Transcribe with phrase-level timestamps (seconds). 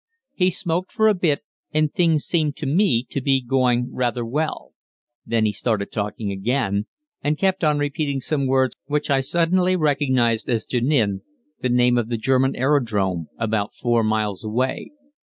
[0.33, 4.73] He smoked for a bit, and things seemed to me to be going rather well.
[5.27, 6.87] Then he started talking again,
[7.23, 11.21] and kept on repeating some words which I suddenly recognized as Jenin,
[11.61, 14.89] the name of the German aerodrome about 4 miles away.